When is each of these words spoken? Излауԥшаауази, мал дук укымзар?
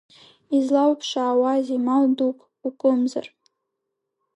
Излауԥшаауази, 0.57 1.83
мал 1.85 2.03
дук 2.17 2.37
укымзар? 2.67 3.25